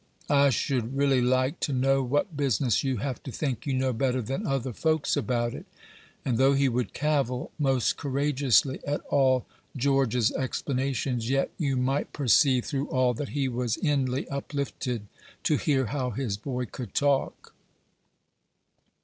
I 0.31 0.49
should 0.49 0.97
re'ly 0.97 1.21
like 1.21 1.59
to 1.59 1.71
know 1.71 2.01
what 2.01 2.35
business 2.35 2.83
you 2.83 2.97
have 2.97 3.21
to 3.21 3.31
think 3.31 3.67
you 3.67 3.75
know 3.75 3.93
better 3.93 4.19
than 4.19 4.47
other 4.47 4.73
folks 4.73 5.15
about 5.15 5.53
it;" 5.53 5.67
and, 6.25 6.39
though 6.39 6.53
he 6.53 6.67
would 6.67 6.95
cavil 6.95 7.51
most 7.59 7.97
courageously 7.97 8.79
at 8.83 9.01
all 9.11 9.45
George's 9.77 10.31
explanations, 10.31 11.29
yet 11.29 11.51
you 11.59 11.77
might 11.77 12.13
perceive, 12.13 12.65
through 12.65 12.87
all, 12.87 13.13
that 13.13 13.29
he 13.37 13.47
was 13.47 13.77
inly 13.77 14.27
uplifted 14.29 15.05
to 15.43 15.57
hear 15.57 15.85
how 15.85 16.09
his 16.09 16.35
boy 16.35 16.65
could 16.65 16.95
talk. 16.95 17.53